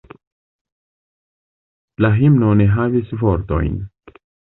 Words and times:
La 2.05 2.09
himno 2.21 2.55
ne 2.63 2.67
havis 2.77 3.13
vortojn. 3.25 3.77